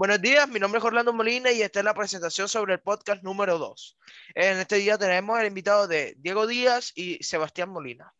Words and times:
Buenos 0.00 0.22
días, 0.22 0.48
mi 0.48 0.58
nombre 0.58 0.78
es 0.78 0.84
Orlando 0.86 1.12
Molina 1.12 1.52
y 1.52 1.60
esta 1.60 1.80
es 1.80 1.84
la 1.84 1.92
presentación 1.92 2.48
sobre 2.48 2.72
el 2.72 2.80
podcast 2.80 3.22
número 3.22 3.58
2. 3.58 3.98
En 4.34 4.56
este 4.56 4.76
día 4.76 4.96
tenemos 4.96 5.38
el 5.38 5.48
invitado 5.48 5.86
de 5.86 6.14
Diego 6.16 6.46
Díaz 6.46 6.92
y 6.94 7.22
Sebastián 7.22 7.68
Molina. 7.68 8.10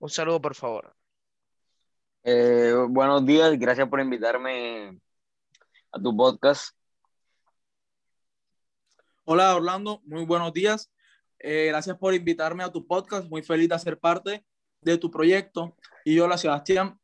Un 0.00 0.10
saludo, 0.10 0.38
por 0.38 0.54
favor. 0.54 0.94
Eh, 2.24 2.74
buenos 2.90 3.24
días, 3.24 3.58
gracias 3.58 3.88
por 3.88 4.00
invitarme 4.00 5.00
a 5.92 5.98
tu 5.98 6.14
podcast. 6.14 6.76
Hola 9.24 9.56
Orlando, 9.56 10.02
muy 10.04 10.26
buenos 10.26 10.52
días. 10.52 10.92
Eh, 11.38 11.68
gracias 11.68 11.96
por 11.96 12.12
invitarme 12.12 12.64
a 12.64 12.70
tu 12.70 12.86
podcast, 12.86 13.26
muy 13.30 13.42
feliz 13.42 13.70
de 13.70 13.78
ser 13.78 13.98
parte 13.98 14.44
de 14.82 14.98
tu 14.98 15.10
proyecto. 15.10 15.74
Y 16.04 16.18
hola 16.18 16.36
Sebastián, 16.36 16.99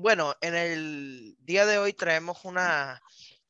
bueno, 0.00 0.34
en 0.40 0.54
el 0.54 1.36
día 1.40 1.66
de 1.66 1.78
hoy 1.78 1.92
traemos 1.92 2.44
una 2.44 3.00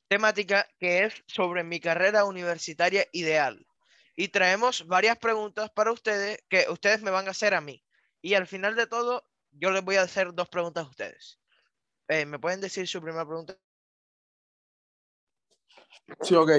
temática 0.08 0.66
que 0.78 1.04
es 1.04 1.14
sobre 1.26 1.64
mi 1.64 1.80
carrera 1.80 2.24
universitaria 2.24 3.06
ideal. 3.12 3.66
Y 4.16 4.28
traemos 4.28 4.86
varias 4.86 5.16
preguntas 5.18 5.70
para 5.70 5.92
ustedes 5.92 6.42
que 6.48 6.66
ustedes 6.68 7.00
me 7.00 7.10
van 7.10 7.28
a 7.28 7.30
hacer 7.30 7.54
a 7.54 7.60
mí. 7.60 7.82
Y 8.20 8.34
al 8.34 8.46
final 8.46 8.76
de 8.76 8.86
todo, 8.86 9.24
yo 9.52 9.70
les 9.70 9.82
voy 9.82 9.96
a 9.96 10.02
hacer 10.02 10.34
dos 10.34 10.48
preguntas 10.48 10.84
a 10.84 10.90
ustedes. 10.90 11.40
Eh, 12.08 12.26
¿Me 12.26 12.38
pueden 12.38 12.60
decir 12.60 12.86
su 12.86 13.00
primera 13.00 13.24
pregunta? 13.24 13.56
Sí, 16.22 16.34
ok. 16.34 16.50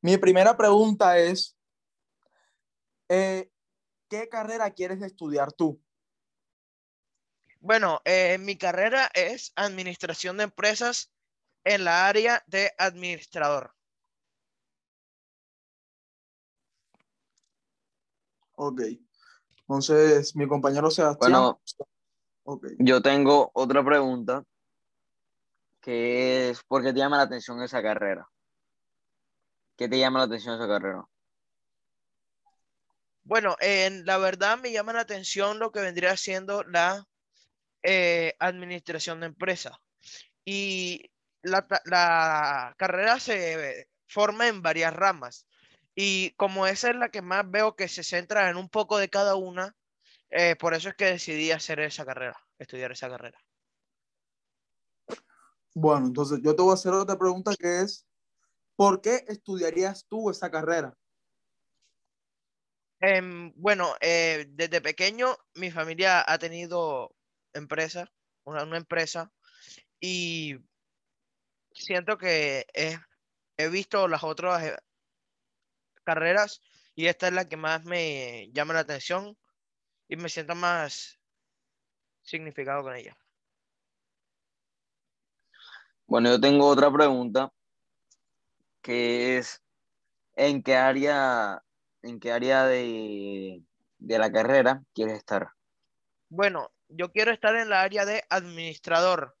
Mi 0.00 0.18
primera 0.18 0.56
pregunta 0.56 1.16
es, 1.18 1.56
eh, 3.08 3.48
¿qué 4.08 4.28
carrera 4.28 4.70
quieres 4.70 5.00
estudiar 5.02 5.52
tú? 5.52 5.80
Bueno, 7.62 8.02
eh, 8.04 8.38
mi 8.38 8.58
carrera 8.58 9.08
es 9.14 9.52
administración 9.54 10.36
de 10.36 10.44
empresas 10.44 11.12
en 11.62 11.84
la 11.84 12.08
área 12.08 12.42
de 12.48 12.72
administrador. 12.76 13.72
Ok. 18.56 18.80
Entonces, 19.60 20.34
mi 20.34 20.48
compañero 20.48 20.90
Sebastián. 20.90 21.30
Bueno, 21.30 21.60
yo 22.80 23.00
tengo 23.00 23.52
otra 23.54 23.84
pregunta 23.84 24.44
que 25.80 26.50
es, 26.50 26.64
¿por 26.64 26.82
qué 26.82 26.92
te 26.92 26.98
llama 26.98 27.18
la 27.18 27.22
atención 27.22 27.62
esa 27.62 27.80
carrera? 27.80 28.28
¿Qué 29.76 29.88
te 29.88 30.00
llama 30.00 30.18
la 30.18 30.24
atención 30.24 30.56
esa 30.56 30.66
carrera? 30.66 31.04
Bueno, 33.22 33.56
en 33.60 34.04
la 34.04 34.18
verdad 34.18 34.58
me 34.58 34.72
llama 34.72 34.92
la 34.92 35.02
atención 35.02 35.60
lo 35.60 35.70
que 35.70 35.80
vendría 35.80 36.16
siendo 36.16 36.64
la 36.64 37.06
eh, 37.82 38.34
administración 38.38 39.20
de 39.20 39.26
empresa. 39.26 39.80
Y 40.44 41.10
la, 41.42 42.74
carrera 42.76 43.18
se 43.20 43.88
forma 44.06 44.48
en 44.48 44.62
varias 44.62 44.94
ramas. 44.94 45.46
Y 45.94 46.30
como 46.36 46.66
esa 46.66 46.90
es 46.90 46.96
la 46.96 47.10
que 47.10 47.22
más 47.22 47.48
veo 47.50 47.76
que 47.76 47.88
se 47.88 48.02
centra 48.02 48.48
en 48.48 48.56
un 48.56 48.68
poco 48.68 48.98
de 48.98 49.10
cada 49.10 49.34
una, 49.36 49.76
eh, 50.30 50.56
por 50.56 50.74
eso 50.74 50.88
es 50.88 50.94
que 50.94 51.06
decidí 51.06 51.50
hacer 51.50 51.80
esa 51.80 52.06
carrera, 52.06 52.38
estudiar 52.58 52.92
esa 52.92 53.08
carrera. 53.08 53.38
Bueno, 55.74 56.06
entonces 56.06 56.40
yo 56.42 56.54
te 56.54 56.62
voy 56.62 56.72
a 56.72 56.74
hacer 56.74 56.92
otra 56.92 57.18
pregunta 57.18 57.54
que 57.58 57.80
es, 57.80 58.06
¿por 58.76 59.00
qué 59.00 59.24
estudiarías 59.28 60.06
tú 60.08 60.30
esa 60.30 60.50
carrera? 60.50 60.96
Em, 63.00 63.52
bueno, 63.56 63.94
eh, 64.00 64.46
desde 64.50 64.80
pequeño 64.80 65.36
mi 65.54 65.70
familia 65.70 66.24
ha 66.26 66.38
tenido 66.38 67.14
empresa, 67.54 68.10
una, 68.44 68.76
empresa, 68.76 69.32
y 70.00 70.56
siento 71.72 72.18
que 72.18 72.66
he, 72.74 73.68
visto 73.68 74.08
las 74.08 74.24
otras 74.24 74.62
eh, 74.64 74.76
carreras 76.04 76.60
y 76.94 77.06
esta 77.06 77.28
es 77.28 77.32
la 77.32 77.48
que 77.48 77.56
más 77.56 77.84
me 77.84 78.50
llama 78.52 78.74
la 78.74 78.80
atención 78.80 79.36
y 80.08 80.16
me 80.16 80.28
siento 80.28 80.54
más 80.54 81.18
significado 82.22 82.82
con 82.82 82.94
ella. 82.96 83.16
Bueno, 86.06 86.30
yo 86.30 86.40
tengo 86.40 86.66
otra 86.66 86.92
pregunta 86.92 87.52
que 88.82 89.38
es 89.38 89.62
¿en 90.34 90.62
qué 90.62 90.76
área, 90.76 91.62
en 92.02 92.20
qué 92.20 92.32
área 92.32 92.66
de, 92.66 93.62
de 93.98 94.18
la 94.18 94.30
carrera 94.30 94.82
quieres 94.92 95.18
estar? 95.18 95.52
Bueno, 96.28 96.70
yo 96.94 97.12
quiero 97.12 97.32
estar 97.32 97.54
en 97.56 97.68
la 97.68 97.82
área 97.82 98.04
de 98.04 98.24
administrador, 98.28 99.36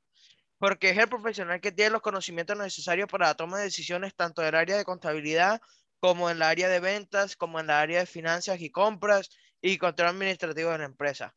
porque 0.58 0.90
es 0.90 0.98
el 0.98 1.08
profesional 1.08 1.60
que 1.60 1.72
tiene 1.72 1.90
los 1.90 2.02
conocimientos 2.02 2.56
necesarios 2.56 3.08
para 3.08 3.28
la 3.28 3.34
toma 3.34 3.58
de 3.58 3.64
decisiones 3.64 4.14
tanto 4.14 4.42
en 4.42 4.48
el 4.48 4.54
área 4.54 4.76
de 4.76 4.84
contabilidad 4.84 5.60
como 6.00 6.30
en 6.30 6.38
la 6.38 6.48
área 6.48 6.68
de 6.68 6.80
ventas, 6.80 7.36
como 7.36 7.60
en 7.60 7.68
la 7.68 7.80
área 7.80 8.00
de 8.00 8.06
finanzas 8.06 8.60
y 8.60 8.70
compras 8.70 9.30
y 9.60 9.78
control 9.78 10.08
administrativo 10.08 10.70
de 10.70 10.78
la 10.78 10.84
empresa. 10.84 11.34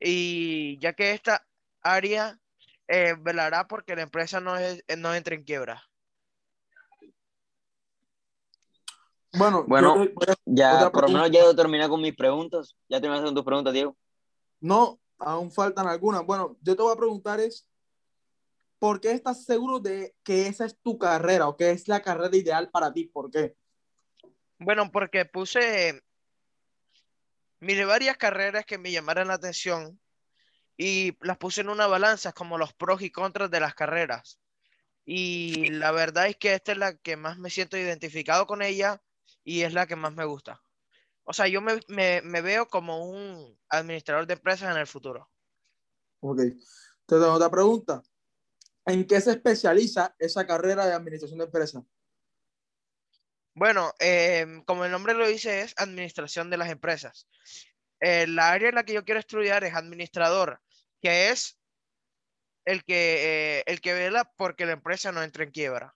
Y 0.00 0.78
ya 0.78 0.94
que 0.94 1.12
esta 1.12 1.46
área 1.82 2.38
eh, 2.88 3.14
velará 3.20 3.68
porque 3.68 3.94
la 3.94 4.02
empresa 4.02 4.40
no, 4.40 4.54
no 4.98 5.14
entre 5.14 5.36
en 5.36 5.44
quiebra. 5.44 5.82
Bueno, 9.34 9.64
bueno 9.66 9.96
ya 10.44 10.90
por 10.90 11.02
lo 11.02 11.08
menos 11.08 11.30
ya 11.30 11.54
terminé 11.54 11.88
con 11.88 12.00
mis 12.00 12.14
preguntas. 12.14 12.76
Ya 12.88 13.00
terminaste 13.00 13.26
con 13.26 13.34
tus 13.34 13.44
preguntas, 13.44 13.72
Diego. 13.72 13.96
No, 14.60 15.00
aún 15.22 15.50
faltan 15.50 15.86
algunas. 15.86 16.24
Bueno, 16.24 16.56
yo 16.60 16.76
te 16.76 16.82
voy 16.82 16.92
a 16.92 16.98
preguntar 16.98 17.40
es, 17.40 17.68
¿por 18.78 19.00
qué 19.00 19.12
estás 19.12 19.44
seguro 19.44 19.78
de 19.78 20.14
que 20.22 20.46
esa 20.48 20.66
es 20.66 20.76
tu 20.80 20.98
carrera 20.98 21.48
o 21.48 21.56
que 21.56 21.70
es 21.70 21.88
la 21.88 22.02
carrera 22.02 22.36
ideal 22.36 22.70
para 22.70 22.92
ti? 22.92 23.06
¿Por 23.06 23.30
qué? 23.30 23.56
Bueno, 24.58 24.90
porque 24.92 25.24
puse, 25.24 26.02
miré 27.60 27.84
varias 27.84 28.16
carreras 28.16 28.64
que 28.64 28.78
me 28.78 28.92
llamaron 28.92 29.28
la 29.28 29.34
atención 29.34 30.00
y 30.76 31.16
las 31.20 31.38
puse 31.38 31.60
en 31.60 31.68
una 31.68 31.86
balanza 31.86 32.32
como 32.32 32.58
los 32.58 32.72
pros 32.72 33.02
y 33.02 33.10
contras 33.10 33.50
de 33.50 33.60
las 33.60 33.74
carreras. 33.74 34.40
Y 35.04 35.70
la 35.70 35.90
verdad 35.90 36.28
es 36.28 36.36
que 36.36 36.54
esta 36.54 36.72
es 36.72 36.78
la 36.78 36.96
que 36.96 37.16
más 37.16 37.38
me 37.38 37.50
siento 37.50 37.76
identificado 37.76 38.46
con 38.46 38.62
ella 38.62 39.02
y 39.44 39.62
es 39.62 39.72
la 39.72 39.86
que 39.86 39.96
más 39.96 40.12
me 40.12 40.24
gusta. 40.24 40.62
O 41.24 41.32
sea, 41.32 41.46
yo 41.46 41.60
me, 41.60 41.80
veo 42.42 42.66
como 42.66 43.06
un 43.06 43.58
administrador 43.68 44.26
de 44.26 44.34
empresas 44.34 44.74
en 44.74 44.80
el 44.80 44.86
futuro. 44.86 45.30
Ok. 46.20 46.38
Te 46.38 47.16
tengo 47.16 47.32
otra 47.32 47.50
pregunta. 47.50 48.02
¿En 48.84 49.06
qué 49.06 49.20
se 49.20 49.32
especializa 49.32 50.14
esa 50.18 50.46
carrera 50.46 50.86
de 50.86 50.94
administración 50.94 51.38
de 51.38 51.44
empresas? 51.44 51.82
Bueno, 53.54 53.92
em, 53.98 54.64
como 54.64 54.84
el 54.84 54.90
nombre 54.90 55.14
lo 55.14 55.26
dice, 55.26 55.60
es 55.60 55.74
administración 55.76 56.50
de 56.50 56.56
las 56.56 56.70
empresas. 56.70 57.28
Eh, 58.00 58.26
la 58.26 58.50
área 58.50 58.70
en 58.70 58.74
la 58.74 58.84
que 58.84 58.94
yo 58.94 59.04
quiero 59.04 59.20
estudiar 59.20 59.62
es 59.62 59.74
administrador, 59.74 60.60
que 61.00 61.30
es 61.30 61.58
el 62.64 62.84
que, 62.84 63.58
eh, 63.58 63.64
el 63.66 63.80
que 63.80 63.92
vela 63.92 64.24
porque 64.36 64.66
la 64.66 64.72
empresa 64.72 65.12
no 65.12 65.22
entre 65.22 65.44
en 65.44 65.50
quiebra. 65.50 65.94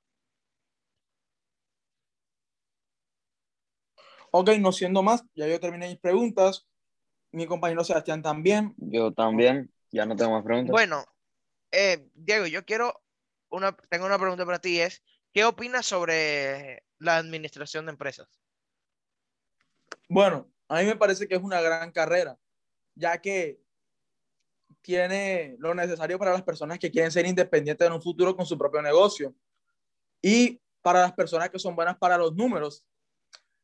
Ok, 4.38 4.50
no 4.60 4.70
siendo 4.70 5.02
más, 5.02 5.24
ya 5.34 5.48
yo 5.48 5.58
terminé 5.58 5.88
mis 5.88 5.98
preguntas. 5.98 6.66
Mi 7.32 7.46
compañero 7.46 7.82
Sebastián 7.82 8.20
también. 8.20 8.74
Yo 8.76 9.10
también, 9.10 9.72
ya 9.90 10.04
no 10.04 10.14
tengo 10.14 10.32
más 10.32 10.44
preguntas. 10.44 10.72
Bueno, 10.72 11.06
eh, 11.72 12.06
Diego, 12.12 12.46
yo 12.46 12.62
quiero, 12.66 13.02
una, 13.48 13.74
tengo 13.88 14.04
una 14.04 14.18
pregunta 14.18 14.44
para 14.44 14.58
ti, 14.58 14.78
es, 14.78 15.02
¿qué 15.32 15.46
opinas 15.46 15.86
sobre 15.86 16.84
la 16.98 17.16
administración 17.16 17.86
de 17.86 17.92
empresas? 17.92 18.28
Bueno, 20.06 20.50
a 20.68 20.80
mí 20.80 20.84
me 20.84 20.96
parece 20.96 21.26
que 21.26 21.36
es 21.36 21.42
una 21.42 21.62
gran 21.62 21.90
carrera, 21.90 22.38
ya 22.94 23.18
que 23.22 23.58
tiene 24.82 25.56
lo 25.60 25.74
necesario 25.74 26.18
para 26.18 26.32
las 26.32 26.42
personas 26.42 26.78
que 26.78 26.90
quieren 26.90 27.10
ser 27.10 27.24
independientes 27.24 27.86
en 27.86 27.94
un 27.94 28.02
futuro 28.02 28.36
con 28.36 28.44
su 28.44 28.58
propio 28.58 28.82
negocio 28.82 29.34
y 30.20 30.60
para 30.82 31.00
las 31.00 31.14
personas 31.14 31.48
que 31.48 31.58
son 31.58 31.74
buenas 31.74 31.96
para 31.96 32.18
los 32.18 32.34
números, 32.34 32.84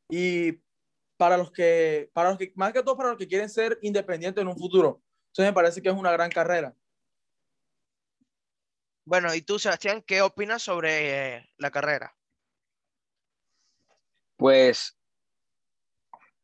y 0.08 0.60
para 1.16 1.36
los 1.36 1.52
que, 1.52 2.10
para 2.12 2.30
los 2.30 2.38
que, 2.38 2.52
más 2.56 2.72
que 2.72 2.82
todo 2.82 2.96
para 2.96 3.10
los 3.10 3.18
que 3.18 3.28
quieren 3.28 3.48
ser 3.48 3.78
independientes 3.82 4.42
en 4.42 4.48
un 4.48 4.58
futuro. 4.58 5.02
Entonces 5.28 5.50
me 5.50 5.54
parece 5.54 5.80
que 5.80 5.88
es 5.88 5.94
una 5.94 6.12
gran 6.12 6.30
carrera. 6.30 6.74
Bueno, 9.04 9.34
y 9.34 9.42
tú, 9.42 9.58
Sebastián, 9.58 10.02
¿qué 10.06 10.22
opinas 10.22 10.62
sobre 10.62 11.36
eh, 11.36 11.50
la 11.58 11.70
carrera? 11.70 12.16
Pues 14.36 14.96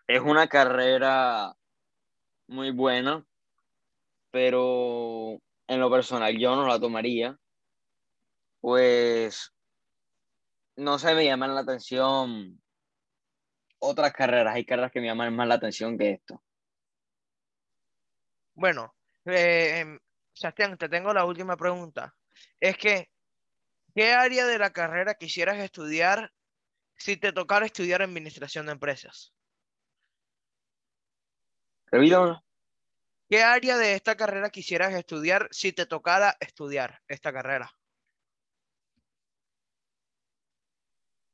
es 0.06 0.20
una 0.20 0.48
carrera 0.48 1.54
muy 2.46 2.70
buena, 2.70 3.24
pero 4.30 5.40
en 5.66 5.80
lo 5.80 5.90
personal 5.90 6.36
yo 6.38 6.56
no 6.56 6.66
la 6.66 6.80
tomaría. 6.80 7.38
Pues 8.60 9.52
no 10.76 10.98
se 10.98 11.14
me 11.14 11.24
llaman 11.24 11.54
la 11.54 11.60
atención 11.60 12.60
otras 13.78 14.12
carreras, 14.12 14.54
hay 14.54 14.64
carreras 14.64 14.92
que 14.92 15.00
me 15.00 15.06
llaman 15.06 15.34
más 15.34 15.48
la 15.48 15.54
atención 15.54 15.96
que 15.96 16.12
esto. 16.12 16.42
Bueno, 18.54 18.94
eh, 19.24 19.98
Sebastián, 20.32 20.76
te 20.76 20.88
tengo 20.88 21.12
la 21.12 21.24
última 21.24 21.56
pregunta. 21.56 22.14
es 22.60 22.76
que, 22.76 23.10
¿qué 23.94 24.12
área 24.12 24.46
de 24.46 24.58
la 24.58 24.70
carrera 24.70 25.14
quisieras 25.14 25.58
estudiar 25.58 26.32
si 26.96 27.16
te 27.16 27.32
tocara 27.32 27.66
estudiar 27.66 28.02
administración 28.02 28.66
de 28.66 28.72
empresas? 28.72 29.32
Repítame. 31.86 32.40
¿Qué 33.30 33.42
área 33.42 33.76
de 33.76 33.94
esta 33.94 34.16
carrera 34.16 34.48
quisieras 34.48 34.94
estudiar 34.94 35.48
si 35.50 35.72
te 35.72 35.84
tocara 35.84 36.36
estudiar 36.40 37.02
esta 37.08 37.32
carrera? 37.32 37.70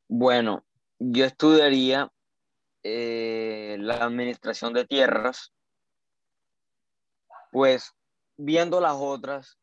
Bueno, 0.09 0.65
yo 0.99 1.25
estudiaría 1.25 2.13
eh, 2.85 3.77
la 3.81 4.05
administración 4.05 4.75
de 4.75 4.85
tierras, 4.87 5.53
pues 7.51 7.93
viendo 8.37 8.81
las 8.81 8.95
otras, 8.97 9.59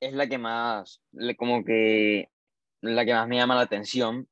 es 0.00 0.14
la 0.14 0.26
que 0.28 0.38
más, 0.38 1.02
como 1.36 1.64
que 1.64 2.30
la 2.80 3.04
que 3.04 3.12
más 3.12 3.28
me 3.28 3.36
llama 3.36 3.56
la 3.56 3.62
atención, 3.62 4.28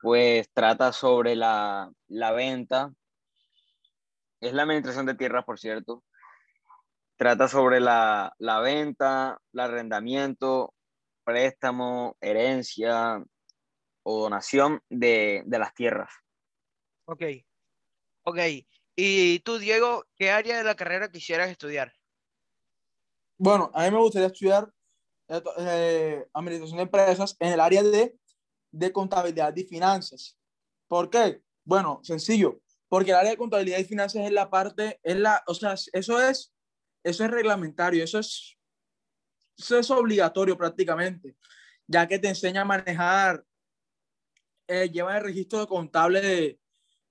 pues 0.00 0.48
trata 0.52 0.92
sobre 0.92 1.34
la, 1.34 1.90
la 2.06 2.32
venta, 2.32 2.92
es 4.40 4.52
la 4.52 4.62
administración 4.62 5.06
de 5.06 5.14
tierras, 5.14 5.44
por 5.44 5.58
cierto, 5.58 6.04
trata 7.16 7.48
sobre 7.48 7.80
la, 7.80 8.32
la 8.38 8.60
venta, 8.60 9.40
el 9.52 9.60
arrendamiento, 9.60 10.74
préstamo, 11.24 12.16
herencia 12.20 13.24
o 14.04 14.22
donación 14.22 14.80
de, 14.88 15.42
de 15.46 15.58
las 15.58 15.74
tierras. 15.74 16.12
Ok. 17.08 17.22
Ok. 18.24 18.38
Y 18.94 19.38
tú, 19.40 19.58
Diego, 19.58 20.04
¿qué 20.14 20.30
área 20.30 20.58
de 20.58 20.64
la 20.64 20.74
carrera 20.74 21.10
quisieras 21.10 21.48
estudiar? 21.48 21.94
Bueno, 23.38 23.70
a 23.72 23.84
mí 23.84 23.90
me 23.90 23.98
gustaría 23.98 24.26
estudiar 24.26 24.70
eh, 25.28 25.42
eh, 25.58 26.28
administración 26.34 26.76
de 26.76 26.82
empresas 26.82 27.34
en 27.38 27.52
el 27.54 27.60
área 27.60 27.82
de, 27.82 28.14
de 28.70 28.92
contabilidad 28.92 29.56
y 29.56 29.64
finanzas. 29.64 30.36
¿Por 30.86 31.08
qué? 31.08 31.40
Bueno, 31.64 32.00
sencillo, 32.02 32.60
porque 32.88 33.12
el 33.12 33.16
área 33.16 33.30
de 33.30 33.38
contabilidad 33.38 33.78
y 33.78 33.84
finanzas 33.84 34.26
es 34.26 34.32
la 34.32 34.50
parte, 34.50 35.00
es 35.02 35.16
la, 35.16 35.42
o 35.46 35.54
sea, 35.54 35.74
eso 35.92 36.20
es, 36.20 36.52
eso 37.02 37.24
es 37.24 37.30
reglamentario, 37.30 38.04
eso 38.04 38.18
es, 38.18 38.58
eso 39.56 39.78
es 39.78 39.90
obligatorio 39.90 40.58
prácticamente, 40.58 41.36
ya 41.86 42.06
que 42.06 42.18
te 42.18 42.28
enseña 42.28 42.62
a 42.62 42.66
manejar, 42.66 43.44
eh, 44.66 44.90
lleva 44.90 45.16
el 45.16 45.24
registro 45.24 45.66
contable 45.66 46.20
de, 46.20 46.60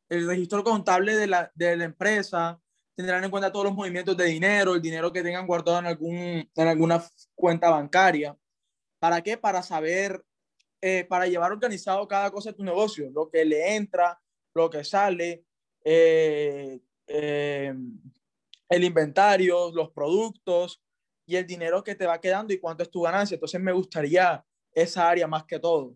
el 0.10 0.28
registro 0.28 0.64
contable 0.64 1.16
de 1.16 1.28
la, 1.28 1.52
de 1.56 1.78
la 1.78 1.86
empresa, 1.86 2.60
tendrán 2.96 3.24
en 3.24 3.30
cuenta 3.30 3.52
todos 3.52 3.66
los 3.66 3.76
movimientos 3.76 4.18
de 4.18 4.26
dinero, 4.26 4.74
el 4.74 4.82
dinero 4.82 5.14
que 5.14 5.22
tengan 5.22 5.46
guardado 5.46 5.80
en, 5.80 5.86
algún, 5.86 6.16
en 6.16 6.68
alguna 6.68 7.04
cuenta 7.36 7.70
bancaria. 7.70 8.36
¿Para 9.00 9.22
qué? 9.22 9.38
Para 9.38 9.62
saber, 9.62 10.26
eh, 10.82 11.06
para 11.08 11.28
llevar 11.28 11.52
organizado 11.52 12.08
cada 12.08 12.32
cosa 12.32 12.50
de 12.50 12.58
tu 12.58 12.64
negocio, 12.64 13.10
lo 13.12 13.30
que 13.30 13.46
le 13.46 13.76
entra, 13.76 14.20
lo 14.56 14.70
que 14.70 14.84
sale, 14.84 15.46
eh, 15.84 16.80
eh, 17.06 17.74
el 18.70 18.84
inventario, 18.84 19.72
los 19.72 19.92
productos 19.92 20.82
y 21.26 21.36
el 21.36 21.46
dinero 21.46 21.84
que 21.84 21.96
te 21.96 22.08
va 22.08 22.20
quedando 22.20 22.54
y 22.54 22.60
cuánto 22.60 22.84
es 22.84 22.90
tu 22.90 23.02
ganancia. 23.02 23.36
Entonces 23.36 23.62
me 23.62 23.74
gustaría 23.74 24.44
esa 24.72 25.08
área 25.08 25.28
más 25.28 25.44
que 25.46 25.60
todo. 25.60 25.96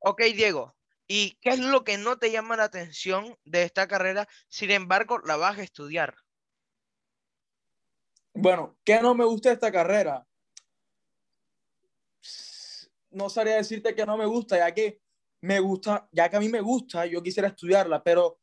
Ok, 0.00 0.22
Diego. 0.34 0.74
¿Y 1.14 1.36
qué 1.42 1.50
es 1.50 1.58
lo 1.58 1.84
que 1.84 1.98
no 1.98 2.16
te 2.16 2.30
llama 2.30 2.56
la 2.56 2.64
atención 2.64 3.36
de 3.44 3.64
esta 3.64 3.86
carrera? 3.86 4.26
Sin 4.48 4.70
embargo, 4.70 5.18
la 5.18 5.36
vas 5.36 5.58
a 5.58 5.62
estudiar. 5.62 6.16
Bueno, 8.32 8.78
¿qué 8.82 8.98
no 9.02 9.14
me 9.14 9.26
gusta 9.26 9.50
de 9.50 9.56
esta 9.56 9.70
carrera? 9.70 10.26
No 13.10 13.28
sabría 13.28 13.56
decirte 13.56 13.94
que 13.94 14.06
no 14.06 14.16
me 14.16 14.24
gusta, 14.24 14.56
ya 14.56 14.72
que 14.72 15.02
me 15.42 15.60
gusta, 15.60 16.08
ya 16.12 16.30
que 16.30 16.36
a 16.36 16.40
mí 16.40 16.48
me 16.48 16.62
gusta, 16.62 17.04
yo 17.04 17.22
quisiera 17.22 17.48
estudiarla, 17.48 18.02
pero 18.02 18.40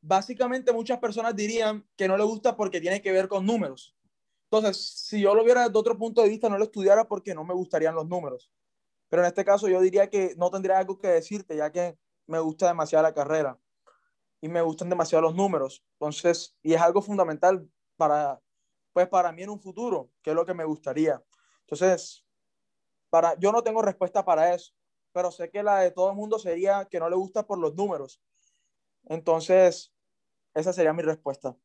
básicamente 0.00 0.72
muchas 0.72 1.00
personas 1.00 1.34
dirían 1.34 1.84
que 1.96 2.06
no 2.06 2.16
le 2.16 2.22
gusta 2.22 2.56
porque 2.56 2.80
tiene 2.80 3.02
que 3.02 3.10
ver 3.10 3.26
con 3.26 3.44
números. 3.44 3.96
Entonces, 4.52 4.86
si 4.86 5.20
yo 5.20 5.34
lo 5.34 5.42
viera 5.42 5.64
desde 5.64 5.76
otro 5.76 5.98
punto 5.98 6.22
de 6.22 6.28
vista, 6.28 6.48
no 6.48 6.58
lo 6.58 6.64
estudiara 6.66 7.08
porque 7.08 7.34
no 7.34 7.42
me 7.42 7.54
gustarían 7.54 7.96
los 7.96 8.06
números. 8.06 8.52
Pero 9.08 9.22
en 9.22 9.28
este 9.28 9.44
caso 9.44 9.68
yo 9.68 9.80
diría 9.80 10.10
que 10.10 10.34
no 10.36 10.50
tendría 10.50 10.78
algo 10.78 10.98
que 10.98 11.08
decirte, 11.08 11.56
ya 11.56 11.70
que 11.70 11.98
me 12.26 12.38
gusta 12.40 12.66
demasiado 12.68 13.02
la 13.02 13.14
carrera 13.14 13.58
y 14.40 14.48
me 14.48 14.62
gustan 14.62 14.88
demasiado 14.88 15.22
los 15.22 15.34
números. 15.34 15.84
Entonces, 15.92 16.56
y 16.62 16.74
es 16.74 16.80
algo 16.80 17.02
fundamental 17.02 17.68
para, 17.96 18.40
pues 18.92 19.08
para 19.08 19.32
mí 19.32 19.42
en 19.42 19.50
un 19.50 19.60
futuro, 19.60 20.10
que 20.22 20.30
es 20.30 20.36
lo 20.36 20.44
que 20.44 20.54
me 20.54 20.64
gustaría. 20.64 21.22
Entonces, 21.60 22.24
para, 23.10 23.38
yo 23.38 23.52
no 23.52 23.62
tengo 23.62 23.82
respuesta 23.82 24.24
para 24.24 24.54
eso, 24.54 24.72
pero 25.12 25.30
sé 25.30 25.50
que 25.50 25.62
la 25.62 25.80
de 25.80 25.90
todo 25.90 26.10
el 26.10 26.16
mundo 26.16 26.38
sería 26.38 26.86
que 26.90 27.00
no 27.00 27.08
le 27.08 27.16
gusta 27.16 27.46
por 27.46 27.58
los 27.58 27.74
números. 27.74 28.20
Entonces, 29.04 29.92
esa 30.54 30.72
sería 30.72 30.92
mi 30.92 31.02
respuesta. 31.02 31.56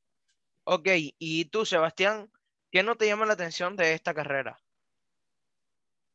Ok, 0.64 0.88
y 1.18 1.46
tú, 1.46 1.66
Sebastián, 1.66 2.32
¿qué 2.72 2.84
no 2.84 2.96
te 2.96 3.08
llama 3.08 3.26
la 3.26 3.34
atención 3.34 3.76
de 3.76 3.94
esta 3.94 4.14
carrera? 4.14 4.60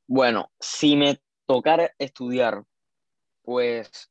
Bueno, 0.09 0.53
si 0.61 0.97
me 0.97 1.21
tocara 1.47 1.93
estudiar, 1.99 2.65
pues 3.43 4.11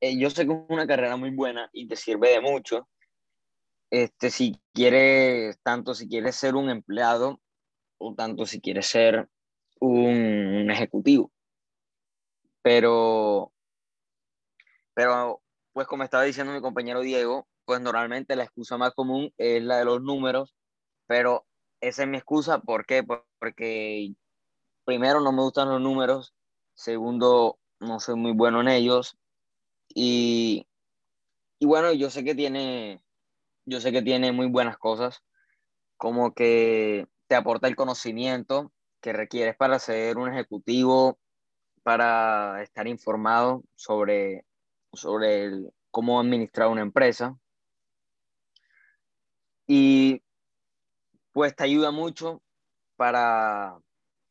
eh, 0.00 0.18
yo 0.18 0.30
sé 0.30 0.46
que 0.46 0.52
es 0.52 0.58
una 0.68 0.86
carrera 0.86 1.16
muy 1.16 1.30
buena 1.30 1.68
y 1.72 1.88
te 1.88 1.96
sirve 1.96 2.30
de 2.30 2.40
mucho. 2.40 2.88
Este, 3.90 4.30
si 4.30 4.60
quieres, 4.72 5.58
tanto 5.62 5.94
si 5.94 6.08
quieres 6.08 6.36
ser 6.36 6.54
un 6.54 6.70
empleado 6.70 7.40
o 7.98 8.14
tanto 8.14 8.46
si 8.46 8.60
quieres 8.60 8.86
ser 8.86 9.28
un, 9.80 10.70
ejecutivo. 10.70 11.30
Pero, 12.62 13.52
pero, 14.94 15.42
pues 15.72 15.86
como 15.86 16.02
estaba 16.04 16.24
diciendo 16.24 16.52
mi 16.52 16.60
compañero 16.60 17.00
Diego, 17.00 17.46
pues 17.64 17.80
normalmente 17.80 18.36
la 18.36 18.44
excusa 18.44 18.76
más 18.78 18.92
común 18.94 19.32
es 19.38 19.62
la 19.62 19.78
de 19.78 19.84
los 19.84 20.02
números, 20.02 20.54
pero 21.06 21.46
esa 21.88 22.02
es 22.02 22.08
mi 22.08 22.16
excusa, 22.16 22.58
¿por 22.60 22.84
qué? 22.84 23.04
Porque 23.04 24.14
primero 24.84 25.20
no 25.20 25.32
me 25.32 25.42
gustan 25.42 25.68
los 25.68 25.80
números, 25.80 26.34
segundo 26.74 27.58
no 27.78 28.00
soy 28.00 28.16
muy 28.16 28.32
bueno 28.32 28.60
en 28.60 28.68
ellos 28.68 29.16
y, 29.88 30.66
y 31.58 31.66
bueno, 31.66 31.92
yo 31.92 32.10
sé 32.10 32.24
que 32.24 32.34
tiene, 32.34 33.02
yo 33.64 33.80
sé 33.80 33.92
que 33.92 34.02
tiene 34.02 34.32
muy 34.32 34.48
buenas 34.48 34.78
cosas, 34.78 35.22
como 35.96 36.34
que 36.34 37.06
te 37.28 37.34
aporta 37.36 37.68
el 37.68 37.76
conocimiento 37.76 38.72
que 39.00 39.12
requieres 39.12 39.56
para 39.56 39.78
ser 39.78 40.18
un 40.18 40.32
ejecutivo, 40.32 41.18
para 41.82 42.62
estar 42.62 42.88
informado 42.88 43.62
sobre, 43.76 44.44
sobre 44.92 45.70
cómo 45.92 46.18
administrar 46.18 46.68
una 46.68 46.82
empresa. 46.82 47.38
Y 49.68 50.22
pues 51.36 51.54
te 51.54 51.64
ayuda 51.64 51.90
mucho 51.90 52.42
para, 52.96 53.78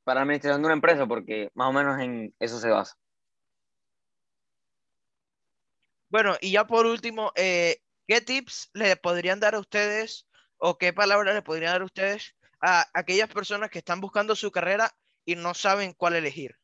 para 0.03 0.21
administración 0.21 0.63
de 0.63 0.65
una 0.65 0.73
empresa, 0.73 1.05
porque 1.05 1.51
más 1.53 1.69
o 1.69 1.71
menos 1.71 1.99
en 1.99 2.33
eso 2.39 2.59
se 2.59 2.69
basa. 2.69 2.97
Bueno, 6.09 6.35
y 6.41 6.53
ya 6.53 6.65
por 6.65 6.87
último, 6.87 7.31
eh, 7.35 7.83
¿qué 8.07 8.21
tips 8.21 8.71
le 8.73 8.95
podrían 8.95 9.39
dar 9.39 9.53
a 9.53 9.59
ustedes 9.59 10.25
o 10.57 10.79
qué 10.79 10.93
palabras 10.93 11.35
le 11.35 11.43
podrían 11.43 11.73
dar 11.73 11.83
a 11.83 11.85
ustedes 11.85 12.35
a 12.59 12.87
aquellas 12.91 13.31
personas 13.31 13.69
que 13.69 13.77
están 13.77 14.01
buscando 14.01 14.35
su 14.35 14.51
carrera 14.51 14.91
y 15.25 15.35
no 15.35 15.53
saben 15.53 15.93
cuál 15.93 16.15
elegir? 16.15 16.57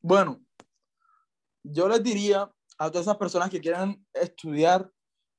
Bueno, 0.00 0.40
yo 1.62 1.88
les 1.88 2.02
diría 2.02 2.50
a 2.78 2.90
todas 2.90 3.02
esas 3.02 3.18
personas 3.18 3.50
que 3.50 3.60
quieran 3.60 4.02
estudiar, 4.14 4.90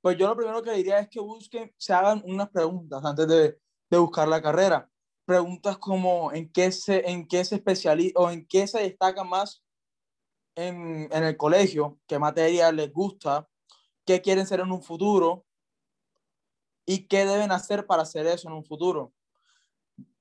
pues 0.05 0.19
yo 0.19 0.27
lo 0.27 0.37
primero 0.37 0.61
que 0.61 0.71
diría 0.73 0.99
es 0.99 1.09
que 1.09 1.19
busquen, 1.19 1.73
se 1.79 1.91
hagan 1.91 2.21
unas 2.27 2.51
preguntas 2.51 3.03
antes 3.03 3.27
de, 3.27 3.59
de 3.89 3.97
buscar 3.97 4.27
la 4.27 4.39
carrera. 4.39 4.87
Preguntas 5.25 5.79
como 5.79 6.31
en 6.31 6.51
qué 6.51 6.71
se, 6.71 7.09
en 7.09 7.27
qué 7.27 7.43
se 7.43 7.55
especializa 7.55 8.19
o 8.19 8.29
en 8.29 8.45
qué 8.45 8.67
se 8.67 8.81
destaca 8.81 9.23
más 9.23 9.65
en, 10.53 11.09
en 11.11 11.23
el 11.23 11.35
colegio, 11.35 11.97
qué 12.05 12.19
materia 12.19 12.71
les 12.71 12.93
gusta, 12.93 13.49
qué 14.05 14.21
quieren 14.21 14.45
ser 14.45 14.59
en 14.59 14.71
un 14.71 14.83
futuro 14.83 15.43
y 16.85 17.07
qué 17.07 17.25
deben 17.25 17.51
hacer 17.51 17.87
para 17.87 18.03
hacer 18.03 18.27
eso 18.27 18.47
en 18.47 18.53
un 18.53 18.63
futuro. 18.63 19.11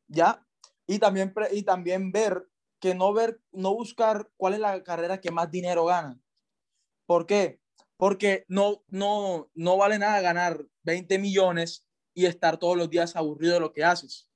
¿Ya? 0.08 0.46
Y 0.86 0.98
también, 0.98 1.34
y 1.52 1.62
también 1.62 2.10
ver 2.10 2.48
que 2.80 2.94
no 2.94 3.12
ver, 3.12 3.38
no 3.52 3.74
buscar 3.74 4.30
cuál 4.38 4.54
es 4.54 4.60
la 4.60 4.82
carrera 4.82 5.20
que 5.20 5.30
más 5.30 5.50
dinero 5.50 5.84
gana. 5.84 6.18
¿Por 7.04 7.26
qué? 7.26 7.60
Porque 8.04 8.44
no, 8.48 8.84
no, 8.88 9.50
no 9.54 9.78
vale 9.78 9.98
nada 9.98 10.20
ganar 10.20 10.62
20 10.82 11.18
millones 11.18 11.88
y 12.12 12.26
estar 12.26 12.58
todos 12.58 12.76
los 12.76 12.90
días 12.90 13.16
aburrido 13.16 13.54
de 13.54 13.60
lo 13.60 13.72
que 13.72 13.82
haces. 13.82 14.30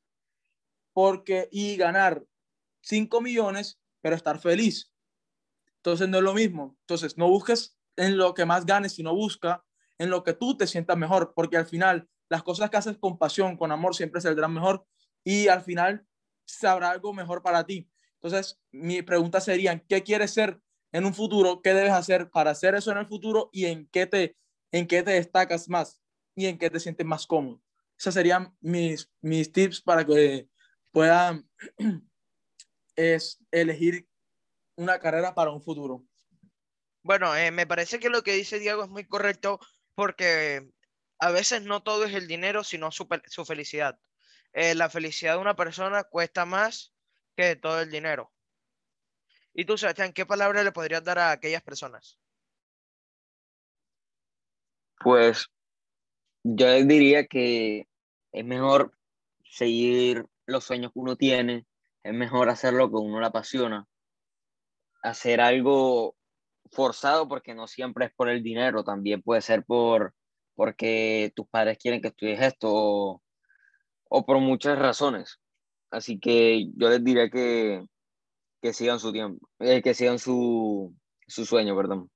Porque, 0.95 1.51
y 1.53 1.77
ganar 1.77 2.25
5 2.81 3.21
millones, 3.21 3.79
pero 4.01 4.17
estar 4.17 4.39
feliz. 4.39 4.91
Entonces 5.77 6.09
no 6.09 6.17
es 6.17 6.25
lo 6.25 6.33
mismo. 6.33 6.79
Entonces 6.81 7.19
no 7.19 7.29
busques 7.29 7.79
en 7.97 8.17
lo 8.17 8.33
que 8.33 8.47
más 8.47 8.65
ganes, 8.65 8.95
sino 8.95 9.15
busca 9.15 9.63
en 9.99 10.09
lo 10.09 10.25
que 10.25 10.33
tú 10.33 10.57
te 10.57 10.67
sientas 10.67 10.97
mejor, 10.97 11.35
porque 11.37 11.59
al 11.59 11.67
final 11.67 12.09
las 12.31 12.43
cosas 12.43 12.71
que 12.71 12.79
haces 12.79 12.97
con 12.97 13.19
pasión, 13.19 13.59
con 13.59 13.71
amor, 13.71 13.95
siempre 13.95 14.23
saldrán 14.23 14.55
mejor 14.55 14.87
y 15.23 15.49
al 15.49 15.61
final 15.61 16.07
sabrá 16.47 16.89
algo 16.89 17.13
mejor 17.13 17.43
para 17.43 17.67
ti. 17.67 17.91
Entonces, 18.15 18.63
mi 18.73 19.03
pregunta 19.03 19.43
sería, 19.43 19.79
¿qué 19.87 20.03
quieres 20.03 20.31
ser 20.33 20.59
en 20.93 21.05
un 21.05 21.15
futuro? 21.15 21.61
¿Qué 21.63 21.75
debes 21.75 21.93
hacer 21.93 22.31
para 22.31 22.51
hacer 22.51 22.75
eso 22.75 22.91
en 22.91 22.99
el 22.99 23.07
futuro? 23.07 23.51
¿Y 23.53 23.67
en 23.67 23.89
qué 23.89 24.07
te, 24.07 24.37
en 24.73 24.87
qué 24.87 25.03
te 25.03 25.13
destacas 25.13 25.69
más? 25.69 26.01
¿Y 26.35 26.47
en 26.47 26.59
qué 26.59 26.71
te 26.71 26.81
sientes 26.81 27.07
más 27.07 27.27
cómodo? 27.27 27.63
Esos 27.99 28.15
serían 28.15 28.57
mis, 28.61 29.11
mis 29.21 29.53
tips 29.53 29.81
para 29.81 30.05
que 30.05 30.49
puedan 30.93 31.49
es 32.97 33.39
elegir 33.51 34.09
una 34.77 34.99
carrera 34.99 35.35
para 35.35 35.51
un 35.51 35.63
futuro. 35.63 36.05
Bueno, 37.03 37.35
eh, 37.35 37.51
me 37.51 37.67
parece 37.67 37.99
que 37.99 38.11
lo 38.11 38.23
que 38.23 38.33
dice 38.33 38.59
Diego 38.59 38.85
es 38.85 38.91
muy 38.91 39.05
correcto 39.05 39.59
porque 39.95 40.71
a 41.19 41.31
veces 41.31 41.63
no 41.63 41.83
todo 41.83 42.05
es 42.05 42.15
el 42.15 42.29
dinero, 42.29 42.63
sino 42.63 42.93
su, 42.93 43.09
su 43.27 43.45
felicidad. 43.45 43.99
Eh, 44.53 44.75
la 44.75 44.89
felicidad 44.89 45.35
de 45.35 45.41
una 45.41 45.57
persona 45.57 46.05
cuesta 46.05 46.45
más 46.45 46.95
que 47.37 47.57
todo 47.57 47.81
el 47.81 47.91
dinero. 47.91 48.33
¿Y 49.59 49.65
tú, 49.65 49.77
Sebastián, 49.77 50.13
qué 50.13 50.25
palabra 50.25 50.63
le 50.63 50.71
podrías 50.71 51.03
dar 51.03 51.19
a 51.19 51.33
aquellas 51.33 51.65
personas? 51.65 52.17
Pues 55.01 55.49
yo 56.45 56.73
diría 56.85 57.27
que 57.27 57.89
es 58.31 58.45
mejor 58.45 58.97
seguir 59.51 60.27
los 60.47 60.63
sueños 60.63 60.93
que 60.93 61.01
uno 61.01 61.17
tiene, 61.17 61.67
es 62.05 62.15
mejor 62.15 62.51
hacer 62.51 62.73
lo 62.73 62.89
que 62.89 62.99
uno 62.99 63.19
le 63.19 63.27
apasiona, 63.27 63.85
hacer 65.03 65.41
algo 65.41 66.15
forzado 66.71 67.27
porque 67.27 67.53
no 67.53 67.67
siempre 67.67 68.05
es 68.05 68.13
por 68.15 68.29
el 68.29 68.45
dinero, 68.45 68.85
también 68.85 69.23
puede 69.23 69.41
ser 69.41 69.65
por 69.65 70.15
porque 70.55 71.33
tus 71.35 71.49
padres 71.49 71.79
quieren 71.79 72.01
que 72.01 72.09
estudies 72.09 72.41
esto 72.43 72.69
o, 72.71 73.23
o 74.05 74.25
por 74.25 74.39
muchas 74.39 74.79
razones. 74.79 75.41
Así 75.91 76.21
que 76.21 76.71
yo 76.77 76.91
les 76.91 77.03
diré 77.03 77.29
que, 77.29 77.85
que 78.61 78.73
sigan 78.73 78.99
su 79.01 79.13
tiempo, 79.13 79.49
eh, 79.61 79.83
que 79.83 79.95
sigan 79.95 80.19
su, 80.19 80.95
su 81.27 81.47
sueño, 81.47 81.77
perdón. 81.77 82.11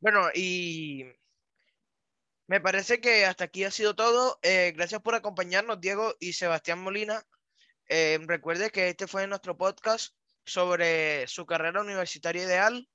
Bueno, 0.00 0.28
y 0.34 1.04
me 2.46 2.60
parece 2.60 3.00
que 3.00 3.26
hasta 3.26 3.44
aquí 3.44 3.64
ha 3.64 3.70
sido 3.70 3.94
todo. 3.94 4.38
Eh, 4.42 4.72
gracias 4.74 5.00
por 5.02 5.14
acompañarnos, 5.14 5.80
Diego 5.80 6.14
y 6.18 6.32
Sebastián 6.32 6.82
Molina. 6.82 7.22
Eh, 7.88 8.18
recuerde 8.26 8.70
que 8.70 8.88
este 8.88 9.06
fue 9.06 9.26
nuestro 9.26 9.56
podcast 9.56 10.14
sobre 10.44 11.26
su 11.28 11.44
carrera 11.46 11.80
universitaria 11.80 12.42
ideal 12.42 12.88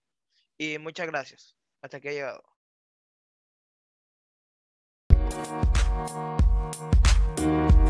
y 0.57 0.77
muchas 0.79 1.07
gracias. 1.07 1.55
Hasta 1.81 1.97
aquí 1.97 2.07
ha 2.09 2.11
llegado. 2.11 2.43